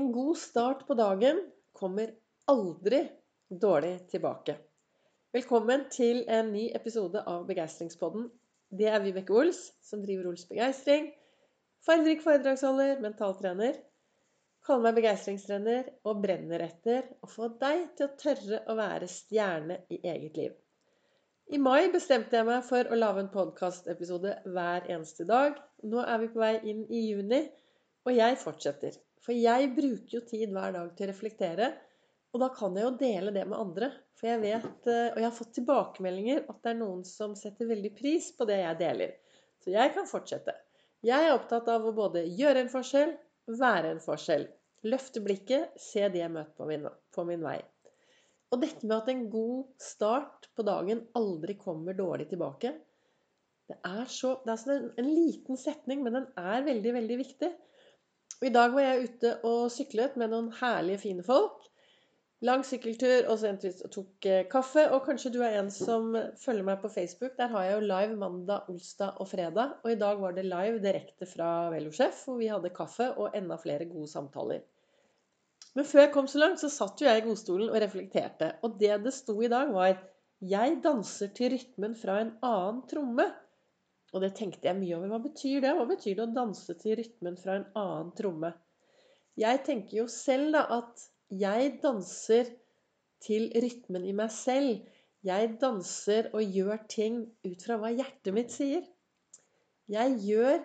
[0.00, 1.38] En god start på dagen
[1.76, 2.14] kommer
[2.48, 3.02] aldri
[3.64, 4.54] dårlig tilbake.
[5.36, 8.30] Velkommen til en ny episode av Begeistringspodden.
[8.72, 11.10] Det er Vibeke Ols, som driver Ols Begeistring.
[11.84, 13.76] Fargerik foredragsholder, mentaltrener.
[14.64, 19.82] Kaller meg begeistringstrener og brenner etter å få deg til å tørre å være stjerne
[19.92, 20.56] i eget liv.
[21.52, 25.60] I mai bestemte jeg meg for å lage en podkastepisode hver eneste dag.
[25.84, 27.44] Nå er vi på vei inn i juni,
[28.08, 28.96] og jeg fortsetter.
[29.24, 31.70] For jeg bruker jo tid hver dag til å reflektere.
[32.30, 33.90] Og da kan jeg jo dele det med andre.
[34.18, 37.70] For jeg vet, eh, og jeg har fått tilbakemeldinger, at det er noen som setter
[37.70, 39.16] veldig pris på det jeg deler.
[39.60, 40.54] Så jeg kan fortsette.
[41.04, 43.14] Jeg er opptatt av å både gjøre en forskjell,
[43.60, 44.46] være en forskjell.
[44.88, 47.58] Løfte blikket, se det jeg møter på min, på min vei.
[48.50, 52.74] Og dette med at en god start på dagen aldri kommer dårlig tilbake,
[53.70, 57.50] det er så Det er en, en liten setning, men den er veldig, veldig viktig.
[58.40, 61.66] Og I dag var jeg ute og syklet med noen herlige, fine folk.
[62.48, 63.50] Lang sykkeltur, og så
[63.92, 64.86] tok eh, kaffe.
[64.94, 67.34] Og kanskje du er en som følger meg på Facebook.
[67.36, 69.74] Der har jeg jo live mandag, onsdag og fredag.
[69.84, 73.60] Og i dag var det live direkte fra Velosjef, hvor vi hadde kaffe og enda
[73.60, 74.64] flere gode samtaler.
[75.76, 78.54] Men før jeg kom så langt, så satt jo jeg i godstolen og reflekterte.
[78.64, 80.00] Og det det sto i dag, var
[80.40, 83.28] 'Jeg danser til rytmen fra en annen tromme'.
[84.10, 85.12] Og det tenkte jeg mye over.
[85.12, 85.74] Hva betyr det?
[85.78, 88.52] Hva betyr det å danse til rytmen fra en annen tromme?
[89.38, 92.50] Jeg tenker jo selv da at jeg danser
[93.22, 94.80] til rytmen i meg selv.
[95.26, 98.82] Jeg danser og gjør ting ut fra hva hjertet mitt sier.
[99.90, 100.64] Jeg gjør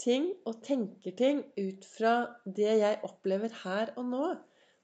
[0.00, 4.28] ting og tenker ting ut fra det jeg opplever her og nå.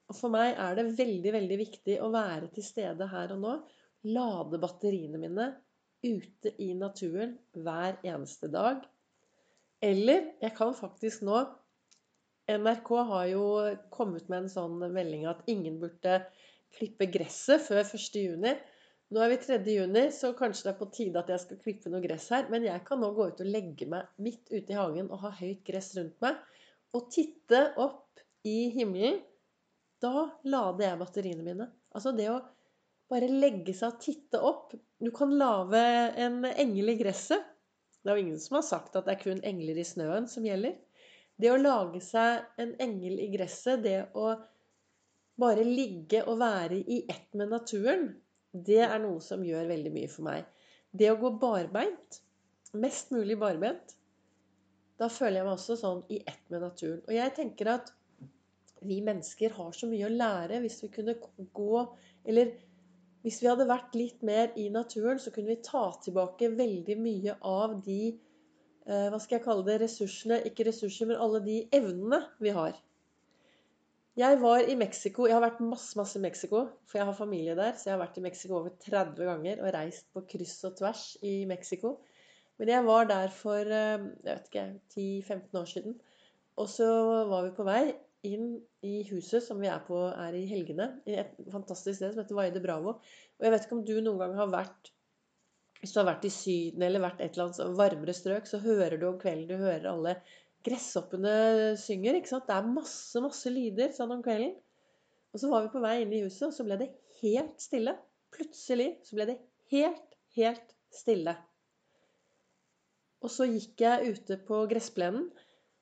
[0.07, 3.55] Og for meg er det veldig, veldig viktig å være til stede her og nå.
[4.07, 5.47] Lade batteriene mine
[6.07, 8.81] ute i naturen hver eneste dag.
[9.83, 11.43] Eller jeg kan faktisk nå
[12.47, 13.45] NRK har jo
[13.91, 16.21] kommet med en sånn melding at ingen burde
[16.77, 18.61] klippe gresset før 1.6.
[19.07, 19.57] Nå er vi 3.
[19.71, 22.47] juni, så kanskje det er på tide at jeg skal klippe noe gress her.
[22.51, 25.31] Men jeg kan nå gå ut og legge meg midt ute i hagen og ha
[25.37, 26.39] høyt gress rundt meg.
[26.95, 29.21] Og titte opp i himmelen.
[30.03, 31.69] Da lader jeg batteriene mine.
[31.95, 32.41] Altså det å
[33.11, 34.73] bare legge seg og titte opp.
[34.99, 35.83] Du kan lage
[36.19, 37.45] en engel i gresset.
[38.01, 40.45] Det er jo ingen som har sagt at det er kun engler i snøen som
[40.47, 40.75] gjelder.
[41.37, 44.31] Det å lage seg en engel i gresset, det å
[45.37, 48.07] bare ligge og være i ett med naturen,
[48.51, 50.47] det er noe som gjør veldig mye for meg.
[50.89, 52.21] Det å gå barbeint,
[52.73, 53.93] mest mulig barbeint,
[54.97, 57.03] da føler jeg meg også sånn i ett med naturen.
[57.05, 57.91] Og jeg tenker at
[58.87, 61.15] vi mennesker har så mye å lære hvis vi kunne
[61.57, 61.83] gå
[62.27, 62.51] Eller
[63.27, 67.33] hvis vi hadde vært litt mer i naturen, så kunne vi ta tilbake veldig mye
[67.43, 72.21] av de eh, hva skal jeg kalle det, ressursene, ikke ressurser, men alle de evnene
[72.39, 72.77] vi har.
[74.17, 75.27] Jeg var i Mexico.
[75.27, 77.75] Jeg har vært masse masse i Mexico, for jeg har familie der.
[77.75, 81.03] Så jeg har vært i Mexico over 30 ganger og reist på kryss og tvers
[81.27, 81.97] i Mexico.
[82.57, 85.99] Men jeg var der for eh, jeg vet ikke, 10-15 år siden.
[86.57, 86.87] Og så
[87.27, 87.83] var vi på vei
[88.27, 88.49] inn
[88.85, 90.89] i huset som vi er på er i helgene.
[91.09, 92.97] I et fantastisk sted som heter Vaide Bravo.
[93.37, 94.93] Og jeg vet ikke om du noen gang har vært
[95.77, 98.97] Hvis du har vært i Syden eller vært et eller annet varmere strøk, så hører
[98.97, 100.15] du om kvelden Du hører alle
[100.65, 102.17] gresshoppene synger.
[102.17, 102.47] ikke sant?
[102.47, 104.55] Det er masse, masse lyder sånn om kvelden.
[105.33, 106.89] Og så var vi på vei inn i huset, og så ble det
[107.21, 107.93] helt stille.
[108.33, 109.37] Plutselig så ble det
[109.71, 111.35] helt, helt stille.
[113.23, 115.27] Og så gikk jeg ute på gressplenen,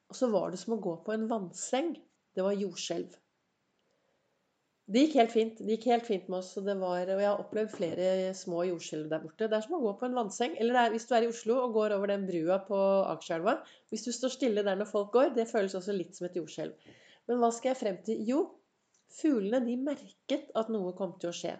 [0.09, 1.95] og så var det som å gå på en vannseng.
[2.35, 3.13] Det var jordskjelv.
[4.85, 5.61] Det gikk helt fint.
[5.65, 6.51] Det gikk helt fint med oss.
[6.59, 9.47] Og, var, og jeg har opplevd flere små jordskjelv der borte.
[9.49, 10.53] Det er som å gå på en vannseng.
[10.61, 12.81] Eller er, hvis du er i Oslo og går over den brua på
[13.15, 13.57] Akerselva.
[13.89, 16.91] Hvis du står stille der når folk går, det føles også litt som et jordskjelv.
[17.25, 18.21] Men hva skal jeg frem til?
[18.29, 18.43] Jo,
[19.17, 21.55] fuglene de merket at noe kom til å skje.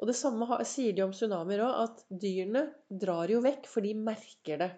[0.00, 2.62] Og det samme sier de om tsunamier òg, at dyrene
[3.02, 4.70] drar jo vekk, for de merker det.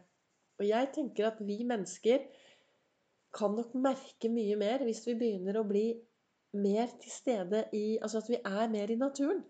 [0.59, 2.25] Og jeg tenker at vi mennesker
[3.33, 5.87] kan nok merke mye mer hvis vi begynner å bli
[6.53, 9.43] mer til stede i Altså at vi er mer i naturen.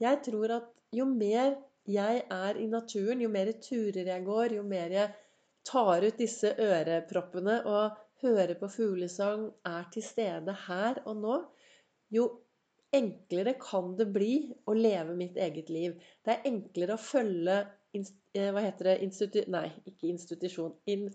[0.00, 1.56] Jeg tror at jo mer
[1.88, 5.14] jeg er i naturen, jo mer turer jeg går, jo mer jeg
[5.68, 11.38] tar ut disse øreproppene og hører på fuglesang, er til stede her og nå,
[12.12, 12.28] jo
[12.94, 14.32] enklere kan det bli
[14.68, 15.96] å leve mitt eget liv.
[16.24, 17.58] Det er enklere å følge
[17.94, 18.96] eh, Hva heter det?
[19.04, 19.42] Institu...
[19.52, 20.74] Nei, ikke institusjon.
[20.88, 21.08] In,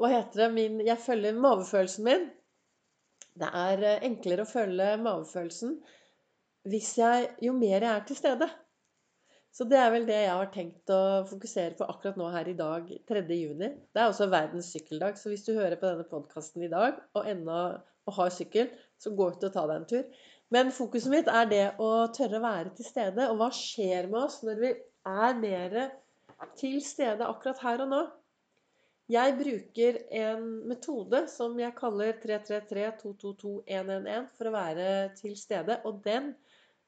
[0.00, 2.26] hva heter det min, Jeg følger mavefølelsen min.
[3.38, 5.78] Det er eh, enklere å følge mavefølelsen
[6.70, 8.46] hvis jeg, jo mer jeg er til stede.
[9.54, 12.56] Så det er vel det jeg har tenkt å fokusere på akkurat nå her i
[12.58, 13.20] dag, 3.
[13.38, 13.68] juni.
[13.94, 17.28] Det er også verdens sykkeldag, så hvis du hører på denne podkasten i dag og
[17.30, 17.58] ennå
[18.04, 20.24] og har sykkel, så gå ut og ta deg en tur.
[20.54, 23.28] Men fokuset mitt er det å tørre å være til stede.
[23.30, 24.72] Og hva skjer med oss når vi
[25.12, 25.78] er mer
[26.58, 28.02] til stede akkurat her og nå?
[29.12, 34.86] Jeg bruker en metode som jeg kaller 333-222-111 for å være
[35.18, 35.76] til stede.
[35.84, 36.30] Og den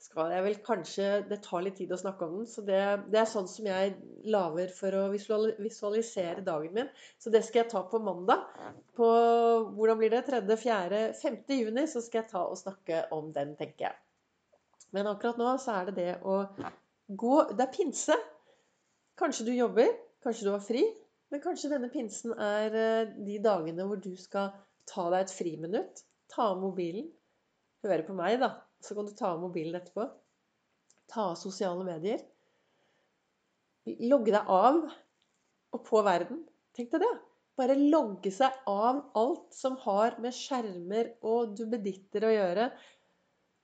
[0.00, 2.46] skal jeg vel kanskje Det tar litt tid å snakke om den.
[2.48, 2.80] Så det,
[3.12, 3.94] det er sånn som jeg
[4.32, 6.88] lager for å visualisere dagen min.
[7.20, 8.40] Så det skal jeg ta på mandag.
[8.96, 9.08] På
[9.76, 10.24] hvordan blir det?
[10.28, 11.38] 3., 4., 5.
[11.60, 13.96] juni så skal jeg ta og snakke om den, tenker jeg.
[14.96, 16.44] Men akkurat nå så er det det å
[17.06, 18.16] gå Det er pinse.
[19.20, 19.88] Kanskje du jobber,
[20.24, 20.84] kanskje du har fri.
[21.32, 24.52] Men kanskje denne pinsen er eh, de dagene hvor du skal
[24.86, 26.04] ta deg et friminutt.
[26.32, 27.08] Ta av mobilen.
[27.86, 28.52] Høre på meg, da.
[28.82, 30.06] Så kan du ta av mobilen etterpå.
[31.10, 32.22] Ta av sosiale medier.
[33.86, 34.82] Logge deg av
[35.74, 36.44] og på verden.
[36.76, 37.14] Tenk deg det.
[37.56, 42.66] Bare logge seg av alt som har med skjermer og duppeditter å gjøre.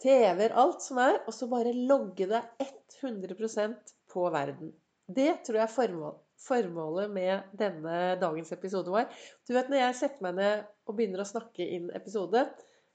[0.02, 1.20] TV-er, alt som er.
[1.26, 2.66] Og så bare logge deg
[3.02, 4.72] 100% på verden.
[5.06, 6.12] Det tror jeg er
[6.42, 9.08] formålet med denne dagens episode var.
[9.46, 12.44] Du vet når jeg setter meg ned og begynner å snakke inn episode,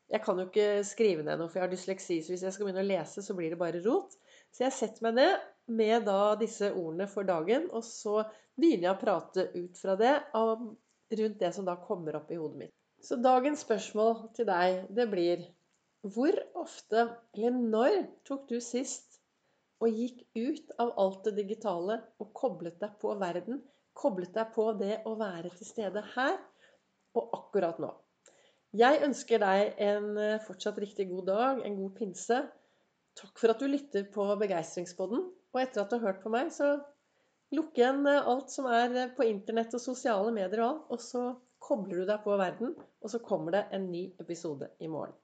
[0.08, 2.22] jeg kan jo ikke skrive ned noe, for jeg har dysleksi.
[2.24, 4.16] Så hvis jeg skal begynne å lese, så blir det bare rot.
[4.56, 8.22] Så jeg setter meg ned med da disse ordene for dagen, og så
[8.56, 12.62] begynner jeg å prate ut fra det rundt det som da kommer opp i hodet
[12.64, 12.74] mitt.
[13.04, 15.46] Så dagens spørsmål til deg, det blir
[16.08, 17.04] Hvor ofte,
[17.36, 17.96] eller når,
[18.28, 19.07] tok du sist
[19.84, 23.62] og gikk ut av alt det digitale og koblet deg på verden?
[23.98, 26.38] Koblet deg på det å være til stede her
[27.18, 27.92] og akkurat nå?
[28.78, 32.42] Jeg ønsker deg en eh, fortsatt riktig god dag, en god pinse.
[33.18, 35.24] Takk for at du lytter på Begeistringspodden.
[35.56, 36.76] Og etter at du har hørt på meg, så
[37.56, 41.02] lukk igjen eh, alt som er eh, på internett og sosiale medier og alt, og
[41.02, 41.24] så
[41.64, 45.18] kobler du deg på verden, og så kommer det en ny episode i morgen.